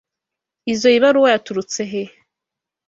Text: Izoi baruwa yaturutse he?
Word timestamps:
Izoi 0.71 0.97
baruwa 1.03 1.29
yaturutse 1.33 1.81
he? 1.91 2.03